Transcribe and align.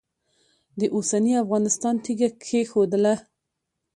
د 0.79 0.81
اوسني 0.95 1.33
افغانستان 1.43 1.95
تیږه 2.03 2.29
کښېښودله. 2.41 3.13